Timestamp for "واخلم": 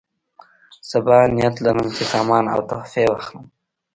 3.09-3.45